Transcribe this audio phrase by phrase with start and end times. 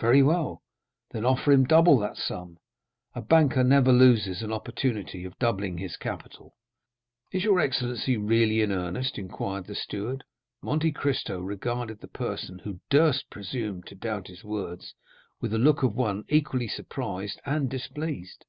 [0.00, 0.62] "Very well.
[1.10, 2.56] Then offer him double that sum;
[3.14, 6.56] a banker never loses an opportunity of doubling his capital."
[7.30, 10.24] "Is your excellency really in earnest?" inquired the steward.
[10.62, 14.94] Monte Cristo regarded the person who durst presume to doubt his words
[15.42, 18.46] with the look of one equally surprised and displeased.